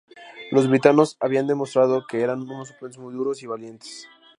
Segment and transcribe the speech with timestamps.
[0.49, 4.07] Los britanos habían demostrado que eran unos oponentes muy duros y valientes.